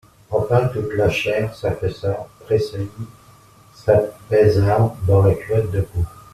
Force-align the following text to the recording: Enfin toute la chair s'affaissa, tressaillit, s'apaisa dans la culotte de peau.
Enfin 0.31 0.67
toute 0.69 0.93
la 0.95 1.11
chair 1.11 1.53
s'affaissa, 1.53 2.27
tressaillit, 2.39 2.89
s'apaisa 3.75 4.95
dans 5.05 5.21
la 5.21 5.35
culotte 5.35 5.69
de 5.69 5.81
peau. 5.81 6.03